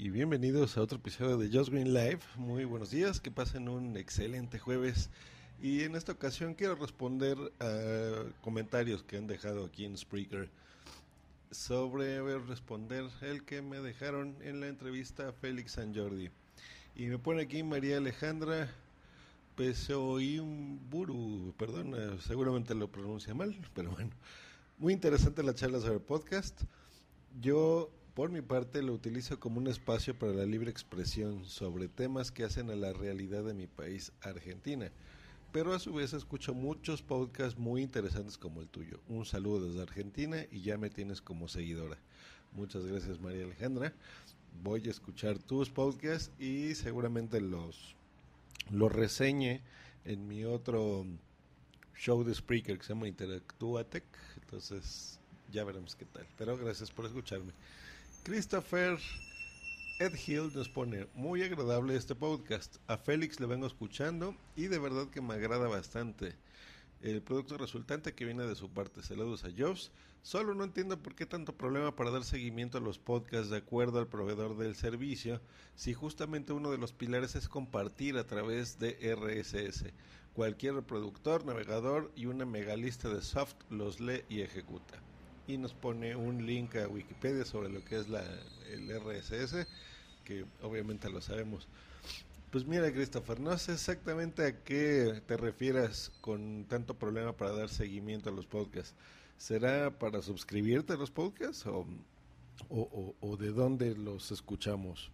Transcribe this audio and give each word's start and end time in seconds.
Y 0.00 0.10
bienvenidos 0.10 0.78
a 0.78 0.82
otro 0.82 0.98
episodio 0.98 1.38
de 1.38 1.50
Just 1.50 1.70
Green 1.72 1.92
Live. 1.92 2.20
Muy 2.36 2.64
buenos 2.64 2.92
días, 2.92 3.18
que 3.18 3.32
pasen 3.32 3.68
un 3.68 3.96
excelente 3.96 4.60
jueves. 4.60 5.10
Y 5.60 5.82
en 5.82 5.96
esta 5.96 6.12
ocasión 6.12 6.54
quiero 6.54 6.76
responder 6.76 7.36
a 7.58 8.22
comentarios 8.40 9.02
que 9.02 9.16
han 9.16 9.26
dejado 9.26 9.64
aquí 9.64 9.84
en 9.84 9.96
Spreaker 9.96 10.50
sobre 11.50 12.38
responder 12.38 13.06
el 13.22 13.42
que 13.42 13.60
me 13.60 13.80
dejaron 13.80 14.36
en 14.40 14.60
la 14.60 14.68
entrevista 14.68 15.30
a 15.30 15.32
Félix 15.32 15.72
San 15.72 15.92
Jordi. 15.92 16.30
Y 16.94 17.06
me 17.06 17.18
pone 17.18 17.42
aquí 17.42 17.64
María 17.64 17.96
Alejandra 17.96 18.70
Pesoimburu, 19.56 21.54
perdón, 21.58 21.94
eh, 21.96 22.18
seguramente 22.20 22.76
lo 22.76 22.86
pronuncia 22.86 23.34
mal, 23.34 23.58
pero 23.74 23.90
bueno. 23.90 24.12
Muy 24.78 24.92
interesante 24.92 25.42
la 25.42 25.56
charla 25.56 25.80
sobre 25.80 25.98
podcast. 25.98 26.62
Yo, 27.40 27.90
por 28.18 28.32
mi 28.32 28.42
parte, 28.42 28.82
lo 28.82 28.94
utilizo 28.94 29.38
como 29.38 29.58
un 29.58 29.68
espacio 29.68 30.18
para 30.18 30.32
la 30.32 30.44
libre 30.44 30.72
expresión 30.72 31.44
sobre 31.44 31.86
temas 31.86 32.32
que 32.32 32.42
hacen 32.42 32.68
a 32.68 32.74
la 32.74 32.92
realidad 32.92 33.44
de 33.44 33.54
mi 33.54 33.68
país, 33.68 34.10
Argentina 34.22 34.90
pero 35.52 35.72
a 35.72 35.78
su 35.78 35.92
vez 35.92 36.12
escucho 36.12 36.52
muchos 36.52 37.00
podcasts 37.00 37.56
muy 37.56 37.80
interesantes 37.80 38.36
como 38.36 38.60
el 38.60 38.66
tuyo. 38.66 38.98
Un 39.08 39.24
saludo 39.24 39.68
desde 39.68 39.82
Argentina 39.82 40.44
y 40.50 40.62
ya 40.62 40.76
me 40.76 40.90
tienes 40.90 41.22
como 41.22 41.46
seguidora. 41.46 41.96
Muchas 42.54 42.84
gracias 42.84 43.20
María 43.20 43.44
Alejandra. 43.44 43.92
Voy 44.64 44.88
a 44.88 44.90
escuchar 44.90 45.38
tus 45.38 45.70
podcasts 45.70 46.32
y 46.40 46.74
seguramente 46.74 47.40
los, 47.40 47.94
los 48.72 48.90
reseñe 48.90 49.60
en 50.04 50.26
mi 50.26 50.44
otro 50.44 51.06
show 51.94 52.24
de 52.24 52.34
Spreaker 52.34 52.78
que 52.78 52.84
se 52.84 52.94
llama 52.94 53.06
Interactuatec. 53.06 54.04
Entonces 54.42 55.20
ya 55.52 55.62
veremos 55.62 55.94
qué 55.94 56.04
tal. 56.04 56.26
Pero 56.36 56.58
gracias 56.58 56.90
por 56.90 57.06
escucharme. 57.06 57.52
Christopher 58.22 58.98
Ed 59.98 60.14
Hill 60.14 60.52
nos 60.54 60.68
pone, 60.68 61.08
muy 61.14 61.42
agradable 61.42 61.96
este 61.96 62.14
podcast. 62.14 62.76
A 62.86 62.96
Félix 62.96 63.40
le 63.40 63.46
vengo 63.46 63.66
escuchando 63.66 64.34
y 64.54 64.68
de 64.68 64.78
verdad 64.78 65.08
que 65.08 65.20
me 65.20 65.34
agrada 65.34 65.66
bastante. 65.66 66.36
El 67.00 67.22
producto 67.22 67.58
resultante 67.58 68.14
que 68.14 68.24
viene 68.24 68.46
de 68.46 68.54
su 68.54 68.68
parte. 68.70 69.02
Saludos 69.02 69.44
a 69.44 69.50
Jobs. 69.56 69.90
Solo 70.22 70.54
no 70.54 70.64
entiendo 70.64 71.02
por 71.02 71.14
qué 71.14 71.26
tanto 71.26 71.56
problema 71.56 71.96
para 71.96 72.10
dar 72.10 72.24
seguimiento 72.24 72.78
a 72.78 72.80
los 72.80 72.98
podcasts 72.98 73.50
de 73.50 73.56
acuerdo 73.56 73.98
al 73.98 74.06
proveedor 74.06 74.56
del 74.56 74.76
servicio, 74.76 75.40
si 75.74 75.94
justamente 75.94 76.52
uno 76.52 76.70
de 76.70 76.78
los 76.78 76.92
pilares 76.92 77.34
es 77.34 77.48
compartir 77.48 78.18
a 78.18 78.26
través 78.26 78.78
de 78.78 78.98
RSS. 79.14 79.92
Cualquier 80.34 80.74
reproductor, 80.74 81.44
navegador 81.44 82.12
y 82.14 82.26
una 82.26 82.44
megalista 82.44 83.08
de 83.08 83.22
soft 83.22 83.56
los 83.70 83.98
lee 84.00 84.24
y 84.28 84.42
ejecuta 84.42 85.02
y 85.48 85.56
nos 85.56 85.72
pone 85.72 86.14
un 86.14 86.46
link 86.46 86.76
a 86.76 86.86
Wikipedia 86.86 87.44
sobre 87.44 87.70
lo 87.70 87.82
que 87.82 87.98
es 87.98 88.08
la, 88.08 88.22
el 88.70 88.88
RSS, 89.00 89.66
que 90.22 90.44
obviamente 90.62 91.10
lo 91.10 91.22
sabemos. 91.22 91.66
Pues 92.50 92.66
mira, 92.66 92.92
Christopher, 92.92 93.40
no 93.40 93.56
sé 93.56 93.72
exactamente 93.72 94.44
a 94.44 94.62
qué 94.62 95.22
te 95.26 95.36
refieres 95.38 96.12
con 96.20 96.66
tanto 96.68 96.94
problema 96.94 97.34
para 97.34 97.52
dar 97.52 97.70
seguimiento 97.70 98.28
a 98.28 98.32
los 98.32 98.46
podcasts. 98.46 98.94
¿Será 99.38 99.98
para 99.98 100.20
suscribirte 100.20 100.92
a 100.92 100.96
los 100.96 101.10
podcasts 101.10 101.66
o, 101.66 101.86
o, 102.68 103.36
de 103.36 103.50
dónde 103.50 103.94
los 103.94 104.30
escuchamos? 104.30 105.10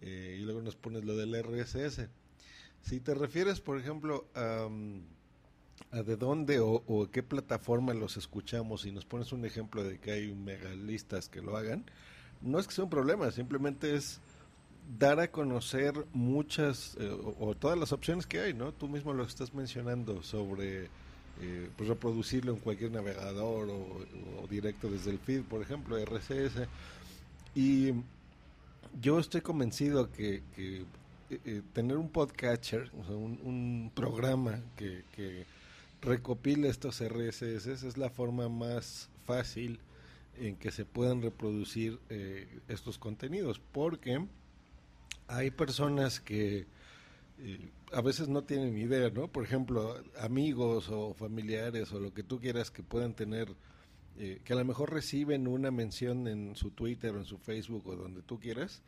Eh, 0.00 0.38
y 0.40 0.42
luego 0.42 0.60
nos 0.60 0.74
pones 0.74 1.04
lo 1.04 1.16
del 1.16 1.40
RSS. 1.40 2.08
Si 2.80 2.98
te 2.98 3.14
refieres, 3.14 3.60
por 3.60 3.78
ejemplo, 3.78 4.26
a 4.34 4.68
a 5.90 6.02
de 6.02 6.16
dónde 6.16 6.58
o, 6.60 7.08
qué 7.12 7.22
plataforma 7.22 7.92
los 7.94 8.16
escuchamos 8.16 8.86
y 8.86 8.92
nos 8.92 9.04
pones 9.04 9.32
un 9.32 9.44
ejemplo 9.44 9.84
de 9.84 9.98
que 9.98 10.12
hay 10.12 10.32
megalistas 10.32 11.28
que 11.28 11.42
lo 11.42 11.56
hagan, 11.56 11.84
no 12.40 12.58
es 12.58 12.66
que 12.66 12.74
sea 12.74 12.84
un 12.84 12.90
problema, 12.90 13.30
simplemente 13.30 13.94
es 13.94 14.20
dar 14.98 15.20
a 15.20 15.30
conocer 15.30 16.06
muchas 16.12 16.96
eh, 16.98 17.10
o, 17.38 17.54
todas 17.54 17.78
las 17.78 17.92
opciones 17.92 18.26
que 18.26 18.40
hay, 18.40 18.54
¿no? 18.54 18.72
Tú 18.72 18.88
mismo 18.88 19.12
lo 19.12 19.22
estás 19.22 19.54
mencionando 19.54 20.22
sobre 20.22 20.88
eh, 21.40 21.70
pues 21.76 21.88
reproducirlo 21.88 22.52
en 22.52 22.58
cualquier 22.58 22.90
navegador 22.90 23.68
o, 23.70 24.46
directo 24.48 24.90
desde 24.90 25.10
el 25.10 25.18
feed, 25.18 25.42
por 25.42 25.62
ejemplo, 25.62 25.96
RCS. 25.96 26.66
Y 27.54 27.92
yo 29.00 29.18
estoy 29.18 29.40
convencido 29.40 30.10
que, 30.10 30.42
eh, 30.58 31.62
tener 31.72 31.96
un 31.96 32.08
podcatcher, 32.08 32.90
o 33.08 33.12
un, 33.14 33.90
programa 33.94 34.60
que 34.76 35.04
recopila 36.02 36.68
estos 36.68 37.00
RSS 37.00 37.66
es 37.84 37.96
la 37.96 38.10
forma 38.10 38.48
más 38.48 39.08
fácil 39.24 39.80
en 40.36 40.56
que 40.56 40.70
se 40.70 40.84
puedan 40.84 41.22
reproducir 41.22 42.00
eh, 42.10 42.60
estos 42.68 42.98
contenidos 42.98 43.60
porque 43.60 44.26
hay 45.28 45.50
personas 45.50 46.20
que 46.20 46.66
eh, 47.38 47.70
a 47.92 48.00
veces 48.00 48.28
no 48.28 48.42
tienen 48.42 48.76
idea, 48.76 49.10
¿no? 49.10 49.28
Por 49.28 49.44
ejemplo, 49.44 50.02
amigos 50.18 50.88
o 50.90 51.14
familiares 51.14 51.92
o 51.92 52.00
lo 52.00 52.12
que 52.12 52.22
tú 52.22 52.40
quieras 52.40 52.70
que 52.70 52.82
puedan 52.82 53.14
tener, 53.14 53.54
eh, 54.18 54.40
que 54.44 54.52
a 54.52 54.56
lo 54.56 54.64
mejor 54.64 54.92
reciben 54.92 55.46
una 55.46 55.70
mención 55.70 56.26
en 56.26 56.56
su 56.56 56.70
Twitter 56.70 57.14
o 57.14 57.18
en 57.18 57.24
su 57.24 57.38
Facebook 57.38 57.86
o 57.86 57.96
donde 57.96 58.22
tú 58.22 58.40
quieras 58.40 58.82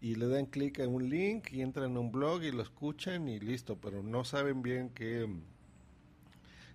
y 0.00 0.14
le 0.14 0.28
dan 0.28 0.46
clic 0.46 0.78
en 0.78 0.90
un 0.90 1.08
link 1.08 1.52
y 1.52 1.62
entran 1.62 1.96
a 1.96 2.00
un 2.00 2.10
blog 2.10 2.42
y 2.42 2.52
lo 2.52 2.62
escuchan 2.62 3.28
y 3.28 3.38
listo, 3.40 3.76
pero 3.76 4.02
no 4.02 4.24
saben 4.24 4.62
bien 4.62 4.90
qué 4.90 5.26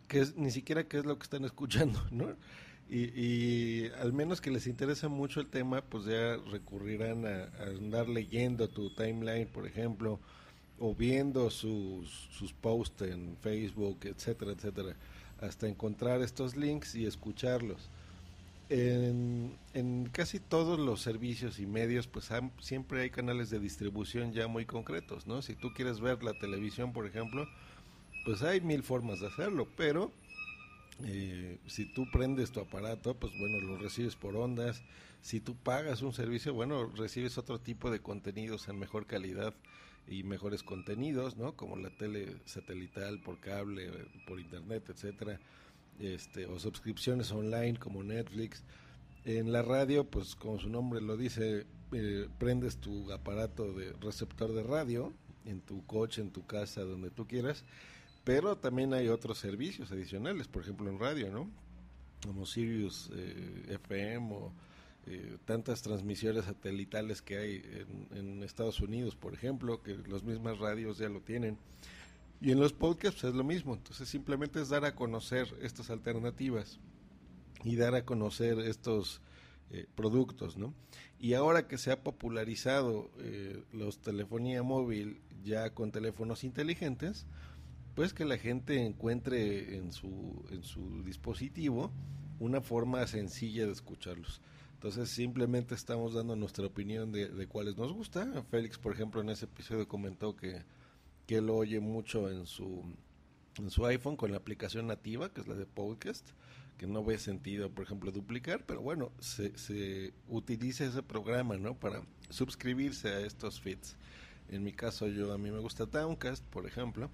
que 0.10 0.20
es, 0.20 0.36
ni 0.36 0.52
siquiera 0.52 0.84
qué 0.84 0.98
es 0.98 1.06
lo 1.06 1.18
que 1.18 1.24
están 1.24 1.46
escuchando, 1.46 2.04
¿no? 2.12 2.36
Y, 2.92 3.88
al 4.02 4.14
menos 4.14 4.42
que 4.42 4.50
les 4.50 4.66
interese 4.66 5.08
mucho 5.08 5.40
el 5.40 5.48
tema, 5.48 5.82
pues 5.82 6.06
ya 6.06 6.38
recurrirán 6.52 7.24
a, 7.26 7.50
andar 7.78 8.10
leyendo 8.10 8.68
tu 8.68 8.90
timeline, 8.90 9.48
por 9.48 9.68
ejemplo, 9.68 10.20
o 10.80 10.96
viendo 10.96 11.52
sus, 11.52 12.10
sus 12.32 12.52
posts 12.52 13.04
en 13.04 13.38
Facebook, 13.42 14.00
etcétera, 14.06 14.54
etcétera, 14.54 14.96
hasta 15.40 15.68
encontrar 15.68 16.22
estos 16.24 16.56
links 16.56 16.96
y 16.96 17.06
escucharlos. 17.06 17.90
En, 18.70 19.56
en 19.76 20.10
casi 20.12 20.40
todos 20.40 20.80
los 20.80 21.02
servicios 21.02 21.60
y 21.60 21.68
medios, 21.68 22.08
pues 22.08 22.30
siempre 22.60 23.02
hay 23.02 23.12
canales 23.12 23.52
de 23.52 23.60
distribución 23.60 24.34
ya 24.34 24.48
muy 24.48 24.66
concretos, 24.66 25.28
¿no? 25.28 25.44
Si 25.44 25.54
tú 25.54 25.74
quieres 25.76 26.00
ver 26.00 26.24
la 26.24 26.34
televisión, 26.34 26.92
por 26.92 27.06
ejemplo, 27.06 27.48
pues 28.26 28.42
hay 28.42 28.62
mil 28.62 28.84
formas 28.84 29.20
de 29.20 29.28
hacerlo, 29.28 29.68
pero 29.76 30.12
eh, 31.06 31.60
si 31.68 31.86
tú 31.86 32.06
prendes 32.12 32.52
tu 32.52 32.60
aparato, 32.60 33.16
pues 33.16 33.32
bueno, 33.40 33.60
lo 33.60 33.78
recibes 33.78 34.16
por 34.16 34.36
ondas. 34.36 34.84
Si 35.22 35.40
tú 35.40 35.56
pagas 35.56 36.02
un 36.02 36.14
servicio, 36.14 36.54
bueno, 36.54 36.88
recibes 36.96 37.38
otro 37.38 37.60
tipo 37.60 37.92
de 37.92 38.00
contenidos 38.02 38.68
en 38.68 38.80
mejor 38.80 39.06
calidad 39.06 39.54
y 40.08 40.24
mejores 40.24 40.64
contenidos, 40.64 41.38
¿no? 41.38 41.56
Como 41.56 41.78
la 41.78 41.90
tele 41.90 42.38
satelital 42.46 43.20
por 43.20 43.40
cable, 43.40 43.92
por 44.28 44.40
internet, 44.40 44.90
etcétera, 44.90 45.40
este, 46.00 46.46
o 46.46 46.60
suscripciones 46.60 47.32
online 47.32 47.78
como 47.78 48.04
Netflix. 48.04 48.64
En 49.26 49.52
la 49.52 49.62
radio, 49.62 50.06
pues 50.06 50.36
como 50.36 50.60
su 50.60 50.70
nombre 50.70 51.02
lo 51.02 51.18
dice, 51.18 51.66
eh, 51.92 52.28
prendes 52.38 52.78
tu 52.78 53.12
aparato 53.12 53.74
de 53.74 53.94
receptor 54.02 54.54
de 54.54 54.64
radio 54.64 55.14
en 55.46 55.62
tu 55.62 55.86
coche, 55.86 56.22
en 56.22 56.32
tu 56.32 56.46
casa, 56.46 56.82
donde 56.82 57.10
tú 57.10 57.28
quieras, 57.28 57.64
pero 58.30 58.56
también 58.56 58.94
hay 58.94 59.08
otros 59.08 59.40
servicios 59.40 59.92
adicionales, 59.92 60.48
por 60.48 60.62
ejemplo 60.62 60.88
en 60.88 61.00
radio, 61.00 61.32
¿no? 61.32 61.50
Como 62.24 62.46
Sirius 62.46 63.10
eh, 63.12 63.66
FM 63.70 64.32
o 64.36 64.54
eh, 65.08 65.38
tantas 65.46 65.82
transmisiones 65.82 66.46
satelitales 66.46 67.24
que 67.24 67.40
hay 67.40 67.86
en, 68.12 68.44
Estados 68.44 68.82
Unidos, 68.82 69.16
por 69.16 69.34
ejemplo, 69.34 69.82
que 69.82 69.98
las 70.08 70.22
mismas 70.22 70.60
radios 70.60 71.00
ya 71.00 71.10
lo 71.10 71.22
tienen. 71.22 71.58
Y 72.40 72.52
en 72.52 72.60
los 72.60 72.72
podcasts 72.72 73.24
es 73.24 73.34
lo 73.34 73.44
mismo, 73.44 73.74
entonces 73.74 74.08
simplemente 74.08 74.62
es 74.62 74.70
dar 74.70 74.86
a 74.86 74.94
conocer 74.94 75.48
estas 75.64 75.90
alternativas 75.90 76.80
y 77.64 77.78
dar 77.78 77.96
a 77.96 78.06
conocer 78.06 78.60
estos 78.60 79.22
eh, 79.72 79.88
productos, 79.96 80.56
¿no? 80.56 80.76
Y 81.18 81.34
ahora 81.34 81.68
que 81.68 81.80
se 81.80 81.92
ha 81.92 82.04
popularizado 82.04 83.10
los 83.72 83.98
telefonía 84.02 84.62
móvil 84.62 85.20
ya 85.44 85.74
con 85.74 85.92
teléfonos 85.92 86.44
inteligentes, 86.44 87.26
pues 87.96 88.14
que 88.14 88.26
la 88.26 88.38
gente 88.38 88.86
encuentre 88.86 89.78
en 89.78 89.92
su, 89.92 90.46
en 90.52 90.64
su 90.64 91.04
dispositivo 91.04 91.92
una 92.40 92.62
forma 92.62 93.06
sencilla 93.08 93.66
de 93.66 93.72
escucharlos. 93.72 94.42
Entonces 94.74 95.10
simplemente 95.10 95.76
estamos 95.76 96.14
dando 96.14 96.36
nuestra 96.38 96.66
opinión 96.66 97.12
de, 97.12 97.28
de 97.28 97.48
cuáles 97.48 97.76
nos 97.76 97.92
gusta. 97.92 98.44
Félix, 98.50 98.78
por 98.78 98.94
ejemplo, 98.94 99.20
en 99.20 99.30
ese 99.30 99.46
episodio 99.46 99.88
comentó 99.88 100.36
que, 100.38 100.64
que 101.28 101.38
él 101.38 101.50
oye 101.50 101.82
mucho 101.82 102.30
en 102.30 102.46
su, 102.46 102.86
en 103.58 103.70
su 103.70 103.86
iPhone 103.86 104.16
con 104.16 104.32
la 104.32 104.38
aplicación 104.38 104.88
nativa, 104.88 105.34
que 105.34 105.42
es 105.42 105.48
la 105.48 105.56
de 105.56 105.66
podcast, 105.66 106.30
que 106.78 106.88
no 106.88 107.04
ve 107.04 107.18
sentido, 107.18 107.70
por 107.70 107.84
ejemplo, 107.84 108.10
duplicar, 108.12 108.66
pero 108.66 108.82
bueno, 108.82 109.12
se, 109.20 109.58
se 109.58 110.14
utiliza 110.30 110.86
ese 110.86 111.04
programa, 111.04 111.58
¿no? 111.58 111.78
Para 111.78 112.02
suscribirse 112.30 113.10
a 113.10 113.20
estos 113.20 113.60
feeds. 113.60 113.98
En 114.48 114.64
mi 114.64 114.72
caso, 114.72 115.08
yo 115.08 115.34
a 115.34 115.38
mí 115.38 115.52
me 115.52 115.60
gusta 115.60 115.86
Downcast, 115.86 116.46
por 116.46 116.66
ejemplo. 116.66 117.10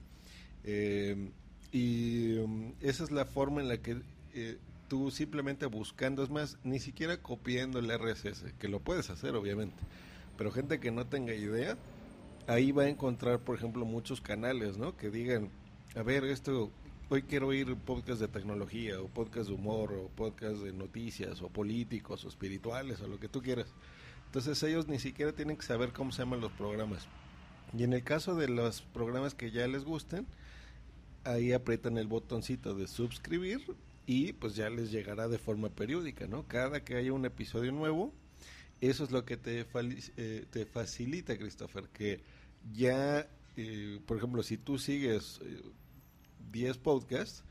Eh, 0.65 1.29
y 1.71 2.37
um, 2.37 2.73
esa 2.81 3.03
es 3.03 3.11
la 3.11 3.25
forma 3.25 3.61
en 3.61 3.67
la 3.67 3.77
que 3.77 3.97
eh, 4.33 4.57
tú 4.87 5.11
simplemente 5.11 5.65
buscando, 5.67 6.23
es 6.23 6.29
más, 6.29 6.57
ni 6.63 6.79
siquiera 6.79 7.17
copiando 7.17 7.79
el 7.79 7.91
RSS, 7.91 8.53
que 8.59 8.67
lo 8.67 8.79
puedes 8.79 9.09
hacer 9.09 9.35
obviamente, 9.35 9.77
pero 10.37 10.51
gente 10.51 10.79
que 10.79 10.91
no 10.91 11.05
tenga 11.05 11.33
idea, 11.33 11.77
ahí 12.47 12.71
va 12.71 12.83
a 12.83 12.89
encontrar, 12.89 13.39
por 13.39 13.55
ejemplo, 13.55 13.85
muchos 13.85 14.21
canales, 14.21 14.77
¿no? 14.77 14.97
Que 14.97 15.09
digan, 15.09 15.49
a 15.95 16.03
ver, 16.03 16.23
esto, 16.25 16.71
hoy 17.09 17.23
quiero 17.23 17.47
oír 17.47 17.75
podcast 17.75 18.19
de 18.19 18.27
tecnología, 18.27 18.99
o 18.99 19.07
podcast 19.07 19.49
de 19.49 19.55
humor, 19.55 19.93
o 19.93 20.09
podcast 20.09 20.57
de 20.57 20.73
noticias, 20.73 21.41
o 21.41 21.49
políticos, 21.49 22.25
o 22.25 22.27
espirituales, 22.27 23.01
o 23.01 23.07
lo 23.07 23.19
que 23.19 23.29
tú 23.29 23.41
quieras. 23.41 23.67
Entonces 24.25 24.61
ellos 24.63 24.87
ni 24.87 24.99
siquiera 24.99 25.31
tienen 25.31 25.57
que 25.57 25.63
saber 25.63 25.93
cómo 25.93 26.11
se 26.11 26.19
llaman 26.19 26.41
los 26.41 26.51
programas. 26.51 27.07
Y 27.77 27.83
en 27.83 27.93
el 27.93 28.03
caso 28.03 28.35
de 28.35 28.47
los 28.47 28.81
programas 28.81 29.33
que 29.33 29.51
ya 29.51 29.67
les 29.67 29.83
gusten, 29.83 30.27
ahí 31.25 31.51
aprietan 31.51 31.97
el 31.97 32.07
botoncito 32.07 32.75
de 32.75 32.87
suscribir 32.87 33.61
y 34.05 34.33
pues 34.33 34.55
ya 34.55 34.69
les 34.69 34.91
llegará 34.91 35.27
de 35.27 35.37
forma 35.37 35.69
periódica, 35.69 36.27
¿no? 36.27 36.47
Cada 36.47 36.83
que 36.83 36.95
haya 36.95 37.11
un 37.11 37.25
episodio 37.25 37.71
nuevo, 37.71 38.13
eso 38.81 39.03
es 39.03 39.11
lo 39.11 39.25
que 39.25 39.35
te, 39.35 39.65
eh, 40.17 40.45
te 40.49 40.65
facilita, 40.65 41.37
Christopher, 41.37 41.89
que 41.89 42.21
ya, 42.73 43.27
eh, 43.57 43.99
por 44.05 44.17
ejemplo, 44.17 44.43
si 44.43 44.57
tú 44.57 44.77
sigues 44.77 45.39
10 46.51 46.75
eh, 46.75 46.79
podcasts 46.81 47.43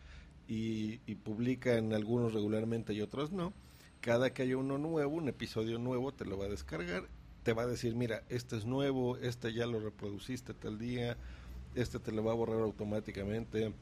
y, 0.46 1.00
y 1.06 1.16
publican 1.16 1.92
algunos 1.92 2.32
regularmente 2.32 2.94
y 2.94 3.00
otros 3.00 3.32
no, 3.32 3.52
cada 4.00 4.32
que 4.32 4.42
haya 4.42 4.56
uno 4.56 4.78
nuevo, 4.78 5.16
un 5.16 5.28
episodio 5.28 5.78
nuevo, 5.78 6.12
te 6.12 6.24
lo 6.24 6.38
va 6.38 6.44
a 6.44 6.50
descargar, 6.50 7.08
te 7.42 7.52
va 7.52 7.62
a 7.62 7.66
decir, 7.66 7.94
mira, 7.94 8.22
este 8.28 8.56
es 8.56 8.64
nuevo, 8.64 9.16
este 9.16 9.52
ya 9.52 9.66
lo 9.66 9.80
reproduciste 9.80 10.54
tal 10.54 10.78
día, 10.78 11.16
este 11.74 11.98
te 11.98 12.12
lo 12.12 12.24
va 12.24 12.32
a 12.32 12.36
borrar 12.36 12.60
automáticamente 12.60 13.72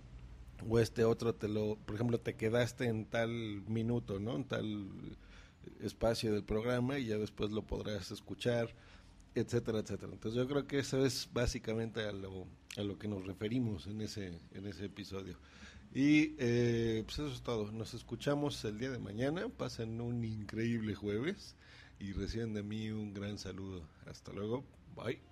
o 0.68 0.78
este 0.78 1.04
otro 1.04 1.34
te 1.34 1.48
lo, 1.48 1.76
por 1.76 1.94
ejemplo, 1.94 2.18
te 2.18 2.34
quedaste 2.34 2.86
en 2.86 3.04
tal 3.06 3.62
minuto, 3.66 4.20
¿no? 4.20 4.36
En 4.36 4.44
tal 4.44 4.88
espacio 5.80 6.32
del 6.32 6.44
programa 6.44 6.98
y 6.98 7.06
ya 7.06 7.18
después 7.18 7.50
lo 7.50 7.62
podrás 7.62 8.10
escuchar, 8.10 8.74
etcétera, 9.34 9.80
etcétera. 9.80 10.12
Entonces 10.12 10.40
yo 10.40 10.48
creo 10.48 10.66
que 10.66 10.78
eso 10.78 11.04
es 11.04 11.28
básicamente 11.32 12.00
a 12.02 12.12
lo, 12.12 12.46
a 12.76 12.82
lo 12.82 12.98
que 12.98 13.08
nos 13.08 13.26
referimos 13.26 13.86
en 13.86 14.00
ese, 14.00 14.40
en 14.52 14.66
ese 14.66 14.86
episodio. 14.86 15.38
Y 15.94 16.34
eh, 16.38 17.02
pues 17.04 17.18
eso 17.18 17.28
es 17.28 17.42
todo. 17.42 17.70
Nos 17.70 17.94
escuchamos 17.94 18.64
el 18.64 18.78
día 18.78 18.90
de 18.90 18.98
mañana. 18.98 19.48
Pasen 19.48 20.00
un 20.00 20.24
increíble 20.24 20.94
jueves 20.94 21.54
y 22.00 22.12
reciban 22.12 22.54
de 22.54 22.62
mí 22.62 22.90
un 22.90 23.12
gran 23.12 23.38
saludo. 23.38 23.82
Hasta 24.06 24.32
luego. 24.32 24.64
Bye. 24.96 25.31